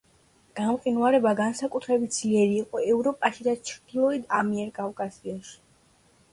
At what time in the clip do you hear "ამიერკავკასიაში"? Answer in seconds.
4.41-5.59